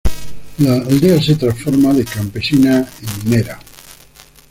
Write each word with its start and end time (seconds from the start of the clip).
La 0.57 0.77
aldea 0.77 1.21
se 1.21 1.35
transforma 1.35 1.93
de 1.93 2.03
campesina 2.05 2.79
en 2.79 3.29
minera. 3.29 3.59